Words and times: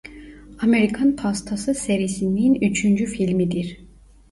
Amerikan 0.61 1.15
Pastası 1.15 1.73
Serisi'nin 1.73 2.55
üçüncü 2.55 3.05
filmidir. 3.05 3.77